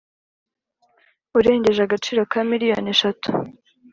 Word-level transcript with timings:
urengeje 1.37 1.79
agaciro 1.83 2.21
ka 2.31 2.39
miliyoni 2.49 2.87
eshatu 2.95 3.27